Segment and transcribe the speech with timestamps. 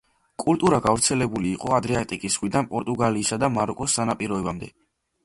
[0.43, 4.73] კულტურა გავრცელებული იყო ადრიატიკის ზღვიდან პორტუგალიისა და მაროკოს სანაპიროებამდე.